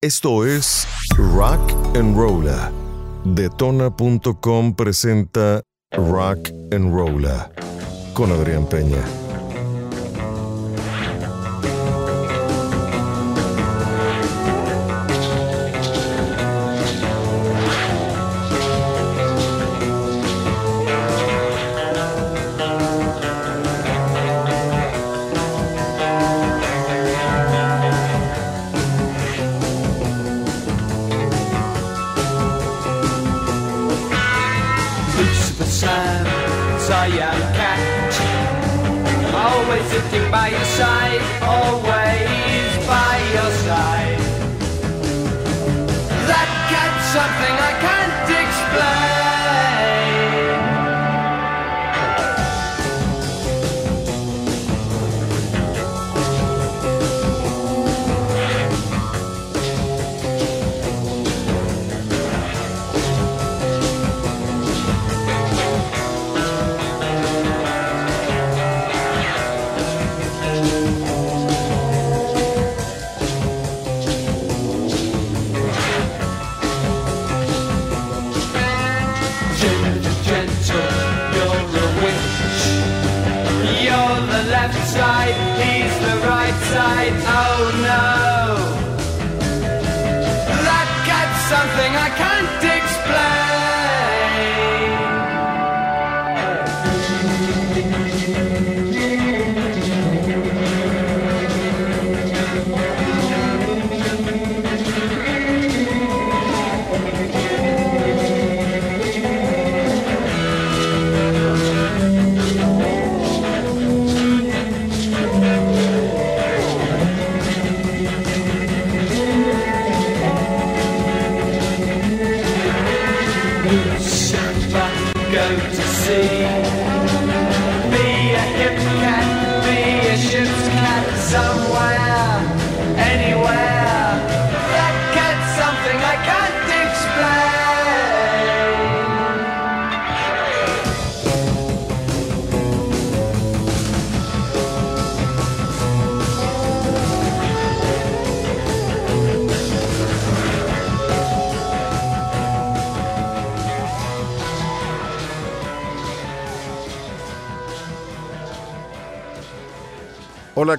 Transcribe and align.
Esto 0.00 0.46
es 0.46 0.86
Rock 1.16 1.72
and 1.96 2.16
Rolla. 2.16 2.70
Detona.com 3.24 4.72
presenta 4.76 5.60
Rock 5.90 6.50
and 6.70 6.94
Rolla 6.94 7.50
con 8.14 8.30
Adrián 8.30 8.68
Peña. 8.68 9.02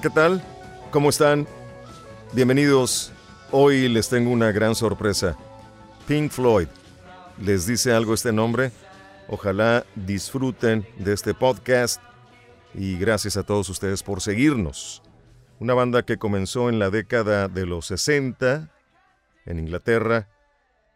¿Qué 0.00 0.08
tal? 0.08 0.42
¿Cómo 0.90 1.10
están? 1.10 1.46
Bienvenidos. 2.32 3.12
Hoy 3.50 3.86
les 3.86 4.08
tengo 4.08 4.30
una 4.30 4.50
gran 4.50 4.74
sorpresa. 4.74 5.36
Pink 6.08 6.30
Floyd. 6.30 6.68
¿Les 7.38 7.66
dice 7.66 7.92
algo 7.92 8.14
este 8.14 8.32
nombre? 8.32 8.72
Ojalá 9.28 9.84
disfruten 9.94 10.86
de 10.98 11.12
este 11.12 11.34
podcast 11.34 12.00
y 12.72 12.96
gracias 12.96 13.36
a 13.36 13.42
todos 13.42 13.68
ustedes 13.68 14.02
por 14.02 14.22
seguirnos. 14.22 15.02
Una 15.58 15.74
banda 15.74 16.02
que 16.02 16.16
comenzó 16.16 16.70
en 16.70 16.78
la 16.78 16.88
década 16.88 17.48
de 17.48 17.66
los 17.66 17.86
60 17.86 18.70
en 19.44 19.58
Inglaterra, 19.58 20.28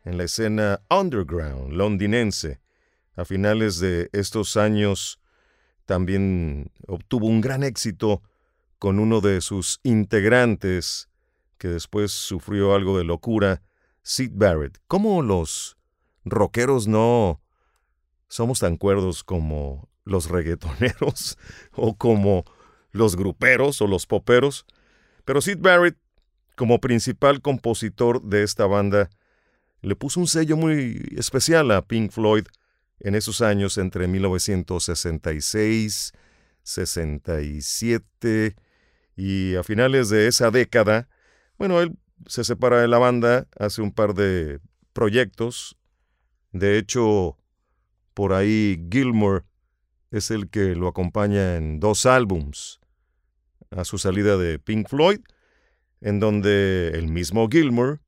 en 0.06 0.16
la 0.16 0.24
escena 0.24 0.80
underground 0.88 1.74
londinense. 1.74 2.58
A 3.16 3.26
finales 3.26 3.80
de 3.80 4.08
estos 4.12 4.56
años 4.56 5.20
también 5.84 6.70
obtuvo 6.86 7.26
un 7.26 7.42
gran 7.42 7.64
éxito 7.64 8.22
con 8.84 9.00
uno 9.00 9.22
de 9.22 9.40
sus 9.40 9.80
integrantes, 9.82 11.08
que 11.56 11.68
después 11.68 12.12
sufrió 12.12 12.74
algo 12.74 12.98
de 12.98 13.04
locura, 13.04 13.62
Sid 14.02 14.32
Barrett. 14.34 14.76
¿Cómo 14.88 15.22
los 15.22 15.78
rockeros 16.26 16.86
no 16.86 17.40
somos 18.28 18.58
tan 18.58 18.76
cuerdos 18.76 19.24
como 19.24 19.88
los 20.04 20.28
reggaetoneros 20.28 21.38
o 21.72 21.96
como 21.96 22.44
los 22.92 23.16
gruperos 23.16 23.80
o 23.80 23.86
los 23.86 24.04
poperos? 24.04 24.66
Pero 25.24 25.40
Sid 25.40 25.60
Barrett, 25.60 25.96
como 26.54 26.78
principal 26.78 27.40
compositor 27.40 28.22
de 28.22 28.42
esta 28.42 28.66
banda, 28.66 29.08
le 29.80 29.96
puso 29.96 30.20
un 30.20 30.26
sello 30.26 30.58
muy 30.58 31.02
especial 31.16 31.70
a 31.70 31.80
Pink 31.80 32.10
Floyd 32.10 32.44
en 33.00 33.14
esos 33.14 33.40
años 33.40 33.78
entre 33.78 34.08
1966, 34.08 36.12
67 36.62 38.56
y 39.16 39.54
a 39.54 39.62
finales 39.62 40.08
de 40.08 40.26
esa 40.26 40.50
década, 40.50 41.08
bueno, 41.58 41.80
él 41.80 41.96
se 42.26 42.44
separa 42.44 42.80
de 42.80 42.88
la 42.88 42.98
banda, 42.98 43.46
hace 43.58 43.82
un 43.82 43.92
par 43.92 44.14
de 44.14 44.60
proyectos. 44.92 45.76
De 46.52 46.78
hecho, 46.78 47.38
por 48.14 48.32
ahí 48.32 48.86
Gilmour 48.90 49.44
es 50.10 50.30
el 50.30 50.48
que 50.48 50.74
lo 50.74 50.88
acompaña 50.88 51.56
en 51.56 51.80
dos 51.80 52.06
álbums 52.06 52.80
a 53.70 53.84
su 53.84 53.98
salida 53.98 54.36
de 54.36 54.58
Pink 54.58 54.88
Floyd, 54.88 55.20
en 56.00 56.20
donde 56.20 56.92
el 56.94 57.08
mismo 57.08 57.48
Gilmour, 57.48 58.00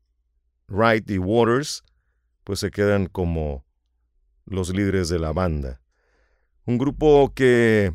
Wright 0.68 1.10
y 1.10 1.18
Waters, 1.18 1.84
pues 2.44 2.60
se 2.60 2.70
quedan 2.70 3.06
como 3.06 3.64
los 4.44 4.74
líderes 4.74 5.08
de 5.08 5.18
la 5.18 5.32
banda. 5.32 5.80
Un 6.64 6.78
grupo 6.78 7.32
que 7.34 7.92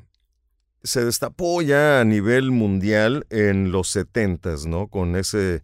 se 0.83 1.05
destapó 1.05 1.61
ya 1.61 2.01
a 2.01 2.05
nivel 2.05 2.51
mundial 2.51 3.25
en 3.29 3.71
los 3.71 3.89
setentas, 3.89 4.65
¿no? 4.65 4.87
Con 4.87 5.15
ese 5.15 5.63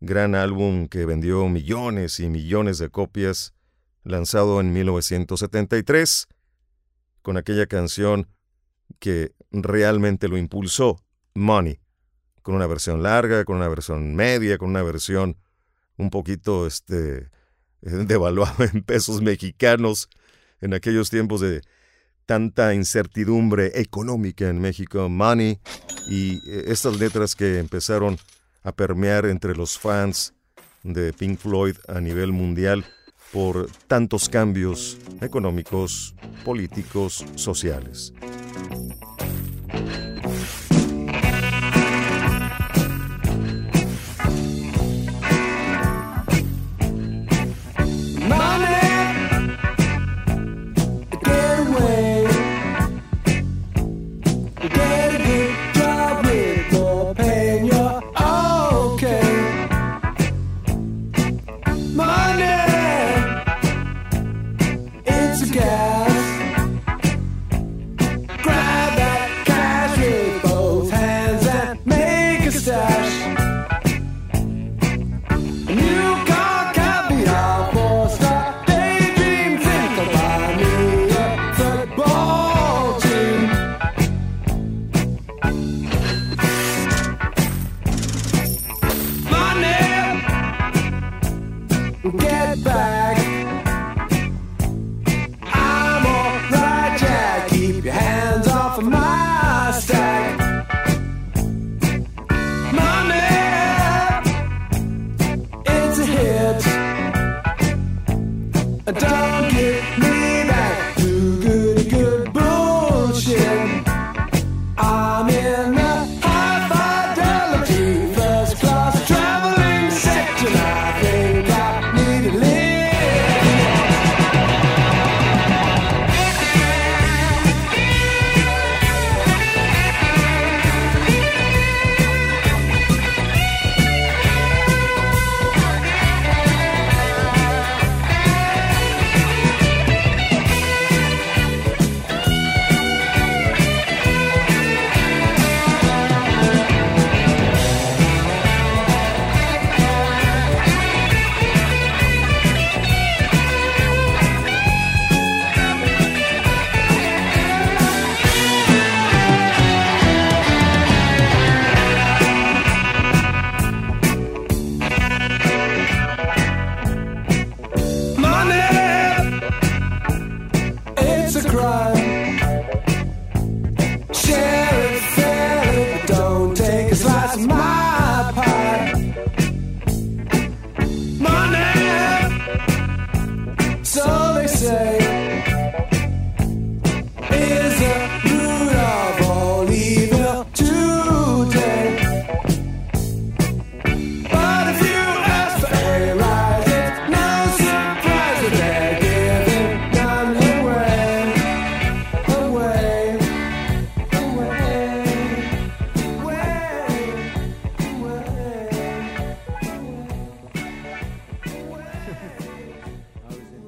gran 0.00 0.34
álbum 0.34 0.88
que 0.88 1.06
vendió 1.06 1.48
millones 1.48 2.20
y 2.20 2.28
millones 2.28 2.78
de 2.78 2.90
copias, 2.90 3.54
lanzado 4.02 4.60
en 4.60 4.72
1973, 4.72 6.28
con 7.22 7.36
aquella 7.36 7.66
canción 7.66 8.28
que 8.98 9.32
realmente 9.50 10.28
lo 10.28 10.36
impulsó, 10.36 11.02
Money, 11.34 11.80
con 12.42 12.54
una 12.54 12.66
versión 12.66 13.02
larga, 13.02 13.44
con 13.44 13.56
una 13.56 13.68
versión 13.68 14.14
media, 14.14 14.58
con 14.58 14.70
una 14.70 14.82
versión 14.82 15.36
un 15.96 16.10
poquito 16.10 16.66
este, 16.66 17.30
devaluada 17.80 18.66
en 18.72 18.82
pesos 18.82 19.22
mexicanos 19.22 20.08
en 20.60 20.74
aquellos 20.74 21.10
tiempos 21.10 21.40
de 21.40 21.62
tanta 22.26 22.74
incertidumbre 22.74 23.72
económica 23.80 24.48
en 24.48 24.60
México, 24.60 25.08
Money, 25.08 25.58
y 26.08 26.38
eh, 26.48 26.64
estas 26.66 26.98
letras 26.98 27.34
que 27.34 27.58
empezaron 27.58 28.18
a 28.62 28.72
permear 28.72 29.26
entre 29.26 29.54
los 29.54 29.78
fans 29.78 30.34
de 30.82 31.12
Pink 31.12 31.38
Floyd 31.38 31.76
a 31.88 32.00
nivel 32.00 32.32
mundial 32.32 32.84
por 33.32 33.70
tantos 33.86 34.28
cambios 34.28 34.98
económicos, 35.20 36.14
políticos, 36.44 37.24
sociales. 37.36 38.12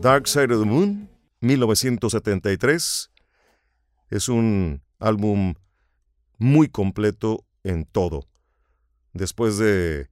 Dark 0.08 0.26
Side 0.26 0.54
of 0.54 0.60
the 0.60 0.64
Moon, 0.64 1.10
1973, 1.42 3.10
es 4.08 4.28
un 4.30 4.82
álbum 4.98 5.52
muy 6.38 6.68
completo 6.68 7.44
en 7.62 7.84
todo. 7.84 8.26
Después 9.12 9.58
de 9.58 10.08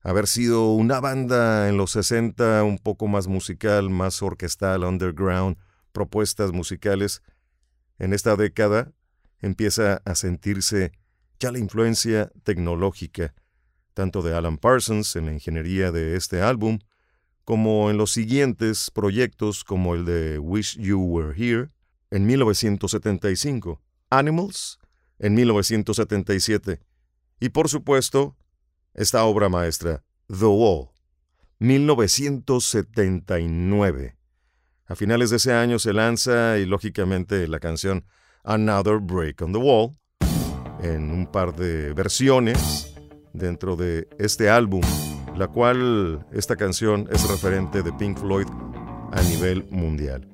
haber 0.00 0.28
sido 0.28 0.70
una 0.70 1.00
banda 1.00 1.68
en 1.68 1.76
los 1.76 1.90
60 1.90 2.62
un 2.62 2.78
poco 2.78 3.08
más 3.08 3.26
musical, 3.26 3.90
más 3.90 4.22
orquestal, 4.22 4.84
underground, 4.84 5.56
propuestas 5.90 6.52
musicales, 6.52 7.20
en 7.98 8.12
esta 8.12 8.36
década 8.36 8.92
empieza 9.40 10.02
a 10.04 10.14
sentirse 10.14 10.92
ya 11.40 11.50
la 11.50 11.58
influencia 11.58 12.30
tecnológica, 12.44 13.34
tanto 13.92 14.22
de 14.22 14.36
Alan 14.36 14.56
Parsons 14.56 15.16
en 15.16 15.26
la 15.26 15.32
ingeniería 15.32 15.90
de 15.90 16.14
este 16.14 16.42
álbum, 16.42 16.78
como 17.44 17.90
en 17.90 17.96
los 17.96 18.12
siguientes 18.12 18.90
proyectos 18.90 19.64
como 19.64 19.94
el 19.94 20.04
de 20.04 20.38
Wish 20.38 20.78
You 20.78 21.00
Were 21.00 21.34
Here 21.36 21.70
en 22.10 22.26
1975, 22.26 23.80
Animals 24.10 24.78
en 25.18 25.34
1977 25.34 26.80
y 27.40 27.48
por 27.48 27.68
supuesto 27.68 28.36
esta 28.94 29.24
obra 29.24 29.48
maestra, 29.48 30.04
The 30.28 30.44
Wall, 30.44 30.90
1979. 31.58 34.16
A 34.86 34.94
finales 34.94 35.30
de 35.30 35.36
ese 35.36 35.54
año 35.54 35.78
se 35.78 35.92
lanza 35.92 36.58
y 36.58 36.66
lógicamente 36.66 37.46
la 37.48 37.60
canción 37.60 38.04
Another 38.44 38.98
Break 38.98 39.40
on 39.42 39.52
the 39.52 39.58
Wall 39.58 39.96
en 40.82 41.10
un 41.10 41.26
par 41.26 41.54
de 41.54 41.92
versiones 41.94 42.92
dentro 43.32 43.76
de 43.76 44.08
este 44.18 44.50
álbum, 44.50 44.82
la 45.36 45.48
cual 45.48 46.26
esta 46.32 46.56
canción 46.56 47.08
es 47.10 47.28
referente 47.28 47.82
de 47.82 47.92
Pink 47.92 48.18
Floyd 48.18 48.46
a 49.12 49.22
nivel 49.22 49.66
mundial. 49.70 50.28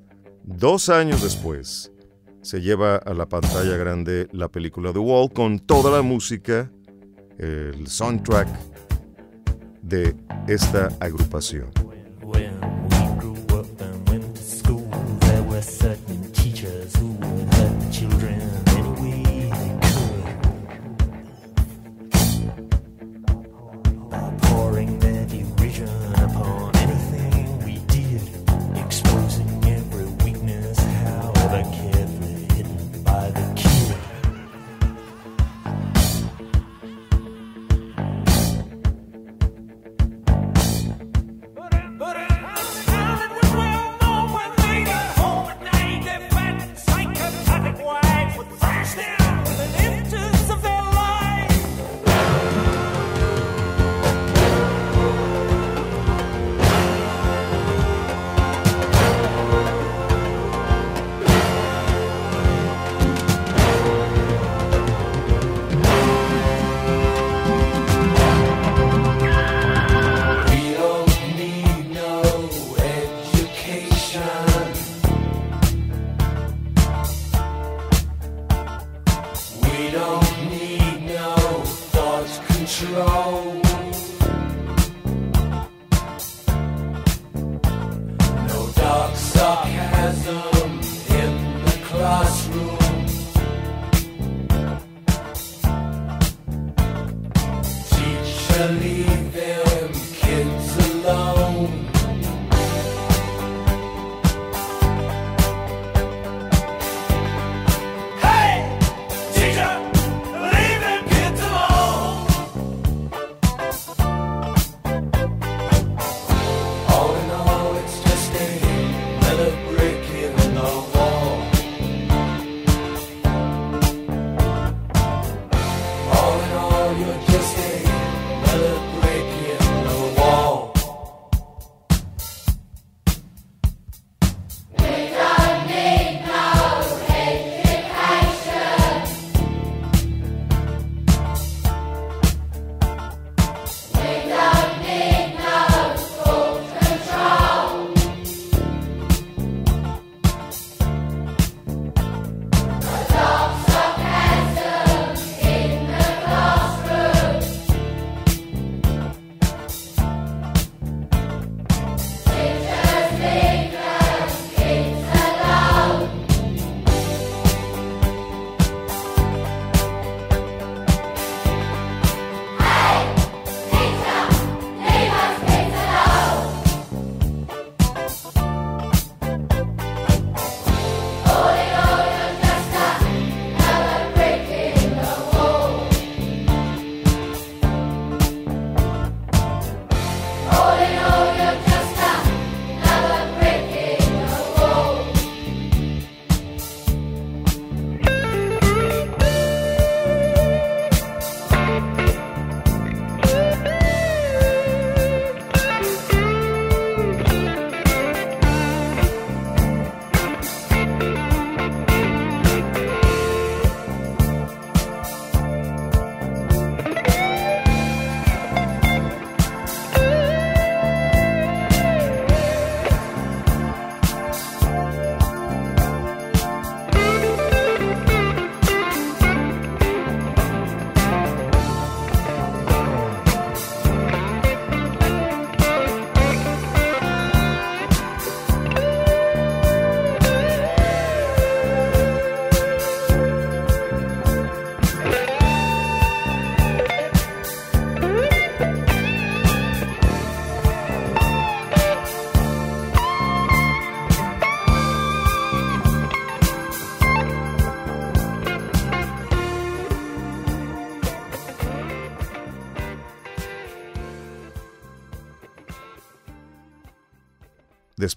Dos 0.44 0.88
años 0.88 1.22
después 1.22 1.92
se 2.42 2.60
lleva 2.60 2.96
a 2.96 3.14
la 3.14 3.26
pantalla 3.26 3.76
grande 3.76 4.28
la 4.32 4.48
película 4.48 4.92
The 4.92 4.98
Wall 4.98 5.32
con 5.32 5.58
toda 5.58 5.90
la 5.90 6.02
música, 6.02 6.70
el 7.38 7.86
soundtrack 7.86 8.48
de 9.82 10.16
esta 10.46 10.88
agrupación. 11.00 11.70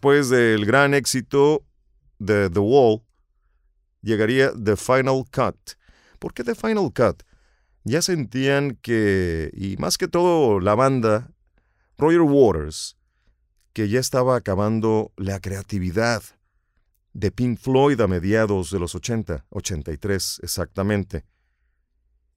Después 0.02 0.30
del 0.30 0.66
gran 0.66 0.96
éxito 0.96 1.64
de 2.18 2.50
The 2.50 2.58
Wall, 2.58 3.04
llegaría 4.02 4.52
The 4.52 4.76
Final 4.76 5.26
Cut. 5.32 5.74
¿Por 6.18 6.34
qué 6.34 6.44
The 6.44 6.56
Final 6.56 6.92
Cut? 6.92 7.22
Ya 7.84 8.02
sentían 8.02 8.80
que, 8.82 9.52
y 9.54 9.78
más 9.78 10.00
que 10.00 10.08
todo 10.08 10.60
la 10.60 10.74
banda, 10.74 11.30
Roger 12.00 12.22
Waters, 12.22 12.98
que 13.74 13.90
ya 13.90 14.00
estaba 14.00 14.36
acabando 14.36 15.14
la 15.18 15.40
creatividad 15.40 16.24
de 17.14 17.30
Pink 17.30 17.60
Floyd 17.60 18.02
a 18.02 18.08
mediados 18.08 18.72
de 18.72 18.80
los 18.80 18.96
80, 18.96 19.46
83 19.52 20.40
exactamente. 20.42 21.26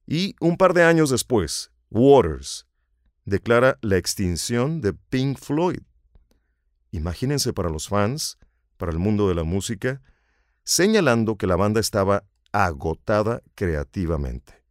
Y 0.06 0.37
un 0.38 0.59
par 0.59 0.75
de 0.75 0.83
años 0.83 1.09
después, 1.09 1.73
Waters 1.88 2.66
declara 3.25 3.78
la 3.80 3.97
extinción 3.97 4.83
de 4.83 4.92
Pink 4.92 5.38
Floyd. 5.38 5.80
Imagínense 6.95 7.53
para 7.53 7.71
los 7.71 7.89
fans, 7.89 8.39
para 8.77 8.93
el 8.93 9.01
mundo 9.01 9.29
de 9.29 9.35
la 9.35 9.43
música, 9.43 10.01
señalando 10.63 11.37
que 11.37 11.49
la 11.49 11.57
banda 11.57 11.81
estaba 11.81 12.23
agotada 12.53 13.43
creativamente. 13.57 14.63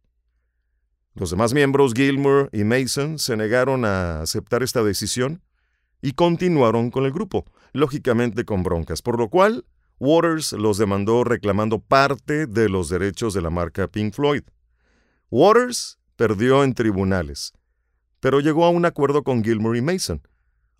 Los 1.12 1.30
demás 1.30 1.52
miembros, 1.52 1.92
Gilmour 1.92 2.48
y 2.50 2.64
Mason, 2.64 3.18
se 3.18 3.36
negaron 3.36 3.84
a 3.84 4.22
aceptar 4.22 4.62
esta 4.62 4.82
decisión 4.82 5.42
y 6.00 6.12
continuaron 6.12 6.90
con 6.90 7.04
el 7.04 7.12
grupo, 7.12 7.44
lógicamente 7.74 8.46
con 8.46 8.62
broncas, 8.62 9.02
por 9.02 9.18
lo 9.18 9.28
cual 9.28 9.66
Waters 9.98 10.52
los 10.52 10.78
demandó 10.78 11.24
reclamando 11.24 11.78
parte 11.78 12.46
de 12.46 12.70
los 12.70 12.88
derechos 12.88 13.34
de 13.34 13.42
la 13.42 13.50
marca 13.50 13.86
Pink 13.86 14.14
Floyd. 14.14 14.44
Waters 15.30 15.98
perdió 16.16 16.64
en 16.64 16.72
tribunales, 16.72 17.52
pero 18.20 18.40
llegó 18.40 18.64
a 18.64 18.70
un 18.70 18.86
acuerdo 18.86 19.24
con 19.24 19.44
Gilmour 19.44 19.76
y 19.76 19.82
Mason, 19.82 20.22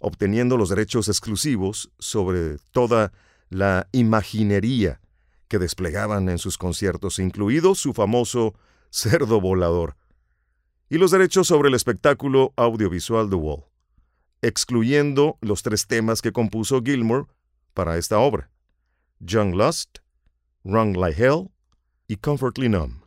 obteniendo 0.05 0.59
los 0.59 0.69
derechos 0.69 1.09
exclusivos 1.09 1.91
sobre 1.99 2.59
toda 2.73 3.13
la 3.49 3.89
imaginería 3.93 5.01
que 5.49 5.59
desplegaban 5.59 6.29
en 6.29 6.37
sus 6.37 6.59
conciertos, 6.59 7.19
incluido 7.19 7.75
su 7.75 7.95
famoso 7.95 8.55
cerdo 8.91 9.41
volador, 9.41 9.97
y 10.91 10.99
los 10.99 11.11
derechos 11.11 11.47
sobre 11.47 11.71
el 11.71 11.75
espectáculo 11.75 12.53
audiovisual 12.57 13.31
The 13.31 13.37
Wall, 13.37 13.65
excluyendo 14.43 15.39
los 15.41 15.63
tres 15.63 15.87
temas 15.87 16.21
que 16.21 16.33
compuso 16.33 16.83
Gilmour 16.85 17.29
para 17.73 17.97
esta 17.97 18.19
obra, 18.19 18.51
Young 19.21 19.55
Lust, 19.55 20.01
Run 20.65 21.01
Like 21.01 21.25
Hell 21.25 21.51
y 22.09 22.17
Comfortably 22.17 22.69
Numb. 22.69 23.04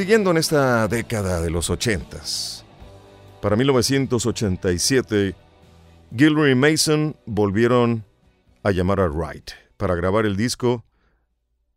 Siguiendo 0.00 0.30
en 0.30 0.38
esta 0.38 0.88
década 0.88 1.42
de 1.42 1.50
los 1.50 1.68
ochentas, 1.68 2.64
para 3.42 3.54
1987, 3.54 5.34
Gilroy 6.16 6.52
y 6.52 6.54
Mason 6.54 7.16
volvieron 7.26 8.06
a 8.62 8.70
llamar 8.70 8.98
a 9.00 9.08
Wright 9.08 9.50
para 9.76 9.94
grabar 9.94 10.24
el 10.24 10.38
disco 10.38 10.86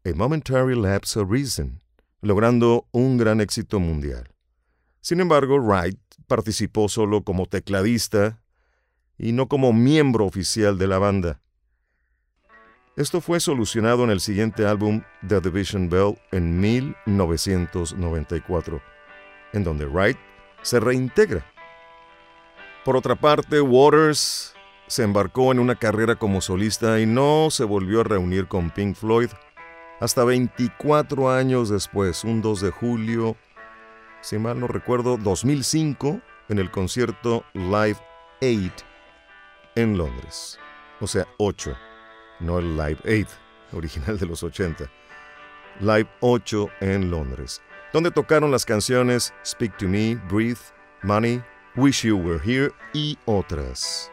A 0.05 0.15
Momentary 0.15 0.73
Lapse 0.73 1.19
of 1.19 1.29
Reason, 1.29 1.81
logrando 2.21 2.87
un 2.93 3.17
gran 3.17 3.41
éxito 3.41 3.81
mundial. 3.81 4.29
Sin 5.01 5.19
embargo, 5.19 5.59
Wright 5.59 5.99
participó 6.25 6.87
solo 6.87 7.25
como 7.25 7.45
tecladista 7.45 8.41
y 9.17 9.33
no 9.33 9.49
como 9.49 9.73
miembro 9.73 10.25
oficial 10.25 10.77
de 10.77 10.87
la 10.87 10.97
banda. 10.97 11.41
Esto 12.95 13.21
fue 13.21 13.39
solucionado 13.39 14.03
en 14.03 14.11
el 14.11 14.19
siguiente 14.19 14.67
álbum 14.67 15.01
The 15.27 15.41
Division 15.41 15.89
Bell 15.89 16.15
en 16.31 16.59
1994, 16.59 18.79
en 19.53 19.63
donde 19.63 19.87
Wright 19.87 20.19
se 20.61 20.79
reintegra. 20.79 21.43
Por 22.85 22.95
otra 22.95 23.15
parte, 23.15 23.61
Waters 23.61 24.53
se 24.85 25.01
embarcó 25.01 25.51
en 25.51 25.57
una 25.57 25.73
carrera 25.73 26.17
como 26.17 26.39
solista 26.39 26.99
y 26.99 27.07
no 27.07 27.47
se 27.49 27.63
volvió 27.63 28.01
a 28.01 28.03
reunir 28.03 28.47
con 28.47 28.69
Pink 28.69 28.95
Floyd 28.95 29.31
hasta 29.99 30.23
24 30.23 31.31
años 31.31 31.69
después, 31.69 32.23
un 32.23 32.43
2 32.43 32.61
de 32.61 32.69
julio, 32.69 33.35
si 34.21 34.37
mal 34.37 34.59
no 34.59 34.67
recuerdo, 34.67 35.17
2005, 35.17 36.21
en 36.49 36.59
el 36.59 36.69
concierto 36.69 37.43
Live 37.53 37.97
8 38.39 38.71
en 39.73 39.97
Londres. 39.97 40.59
O 41.01 41.07
sea, 41.07 41.25
8 41.39 41.75
no 42.39 42.59
el 42.59 42.77
Live 42.77 42.99
8, 43.05 43.27
original 43.73 44.19
de 44.19 44.25
los 44.25 44.43
80. 44.43 44.89
Live 45.79 46.07
8 46.19 46.69
en 46.81 47.09
Londres, 47.09 47.61
donde 47.91 48.11
tocaron 48.11 48.51
las 48.51 48.65
canciones 48.65 49.33
Speak 49.45 49.77
to 49.77 49.87
Me, 49.87 50.15
Breathe, 50.29 50.59
Money, 51.01 51.41
Wish 51.75 52.03
You 52.03 52.17
Were 52.17 52.39
Here 52.43 52.71
y 52.93 53.17
otras. 53.25 54.12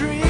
dream. 0.00 0.29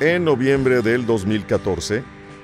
En 0.00 0.24
noviembre 0.24 0.80
del 0.80 1.04
2014 1.04 2.02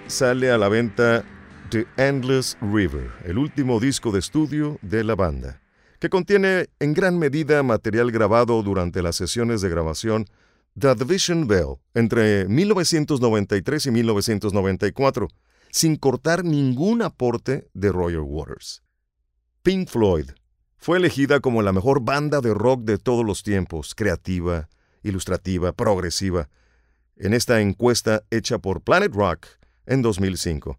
sale 0.09 0.51
a 0.51 0.59
la 0.59 0.69
venta 0.69 1.25
The 1.71 1.87
Endless 1.97 2.59
River, 2.61 3.11
el 3.25 3.39
último 3.39 3.81
disco 3.81 4.13
de 4.13 4.19
estudio 4.19 4.79
de 4.83 5.03
la 5.03 5.15
banda, 5.15 5.63
que 5.99 6.11
contiene 6.11 6.69
en 6.81 6.93
gran 6.93 7.19
medida 7.19 7.63
material 7.63 8.13
grabado 8.13 8.63
durante 8.63 9.01
las 9.01 9.17
sesiones 9.17 9.63
de 9.63 9.71
grabación 9.71 10.27
The 10.79 10.97
Division 10.97 11.47
Bell 11.47 11.77
entre 11.95 12.47
1993 12.47 13.87
y 13.87 13.91
1994, 13.91 15.29
sin 15.71 15.97
cortar 15.97 16.45
ningún 16.45 17.01
aporte 17.01 17.71
de 17.73 17.91
Roger 17.91 18.21
Waters. 18.21 18.83
Pink 19.63 19.89
Floyd 19.89 20.27
fue 20.77 20.99
elegida 20.99 21.41
como 21.41 21.63
la 21.63 21.73
mejor 21.73 22.03
banda 22.05 22.43
de 22.43 22.53
rock 22.53 22.83
de 22.83 22.99
todos 22.99 23.25
los 23.25 23.43
tiempos, 23.43 23.95
creativa, 23.95 24.69
ilustrativa, 25.03 25.73
progresiva, 25.73 26.51
en 27.17 27.35
esta 27.35 27.61
encuesta 27.61 28.23
hecha 28.31 28.59
por 28.59 28.83
Planet 28.83 29.13
Rock 29.13 29.47
en 29.87 30.03
2005. 30.03 30.79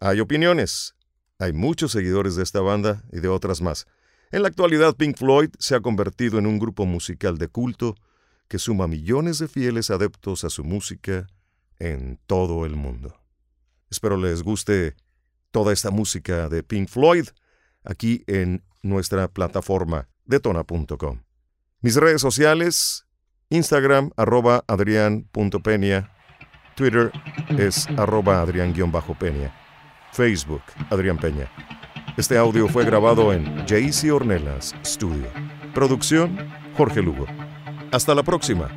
Hay 0.00 0.20
opiniones. 0.20 0.94
Hay 1.38 1.52
muchos 1.52 1.92
seguidores 1.92 2.36
de 2.36 2.42
esta 2.42 2.60
banda 2.60 3.04
y 3.12 3.20
de 3.20 3.28
otras 3.28 3.60
más. 3.60 3.86
En 4.30 4.42
la 4.42 4.48
actualidad, 4.48 4.96
Pink 4.96 5.16
Floyd 5.16 5.50
se 5.58 5.74
ha 5.74 5.80
convertido 5.80 6.38
en 6.38 6.46
un 6.46 6.58
grupo 6.58 6.86
musical 6.86 7.38
de 7.38 7.48
culto 7.48 7.94
que 8.48 8.58
suma 8.58 8.86
millones 8.86 9.38
de 9.38 9.48
fieles 9.48 9.90
adeptos 9.90 10.44
a 10.44 10.50
su 10.50 10.64
música 10.64 11.26
en 11.78 12.18
todo 12.26 12.64
el 12.64 12.74
mundo. 12.74 13.20
Espero 13.90 14.16
les 14.16 14.42
guste 14.42 14.94
toda 15.50 15.72
esta 15.72 15.90
música 15.90 16.48
de 16.48 16.62
Pink 16.62 16.88
Floyd 16.88 17.28
aquí 17.84 18.24
en 18.26 18.62
nuestra 18.82 19.28
plataforma 19.28 20.08
detona.com. 20.24 21.22
Mis 21.80 21.96
redes 21.96 22.20
sociales, 22.20 23.05
Instagram 23.50 24.10
arroba 24.16 24.64
adrián.peña, 24.66 26.10
Twitter 26.74 27.12
es 27.56 27.86
arroba 27.96 28.40
adrián-peña, 28.40 29.54
Facebook 30.12 30.62
Adrián 30.90 31.18
Peña. 31.18 31.48
Este 32.16 32.36
audio 32.38 32.66
fue 32.68 32.84
grabado 32.84 33.32
en 33.32 33.66
JC 33.66 34.12
Ornelas 34.12 34.74
Studio. 34.84 35.26
Producción 35.74 36.38
Jorge 36.76 37.02
Lugo. 37.02 37.26
Hasta 37.92 38.14
la 38.14 38.22
próxima. 38.22 38.68